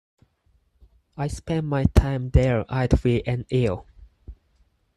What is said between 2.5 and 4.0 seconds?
idly and ill'.